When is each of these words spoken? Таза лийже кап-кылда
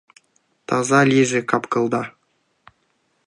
Таза 0.67 1.01
лийже 1.11 1.41
кап-кылда 1.49 2.03